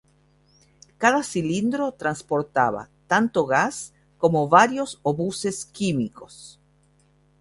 Cada 1.03 1.19
cilindro 1.27 1.89
transportaba 1.91 2.89
tanto 3.07 3.45
gas 3.45 3.93
como 4.17 4.47
varios 4.49 4.99
obuses 5.03 5.63
químicos. 5.63 6.59